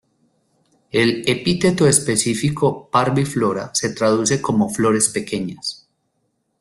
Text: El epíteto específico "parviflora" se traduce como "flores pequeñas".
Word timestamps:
El 0.89 1.21
epíteto 1.27 1.85
específico 1.87 2.89
"parviflora" 2.89 3.69
se 3.75 3.91
traduce 3.91 4.41
como 4.41 4.67
"flores 4.67 5.09
pequeñas". 5.09 5.87